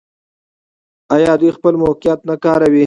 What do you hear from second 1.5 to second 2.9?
خپل موقعیت نه کاروي؟